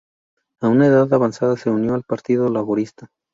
[0.61, 3.11] A una edad avanzada se unió al Partido Laborista.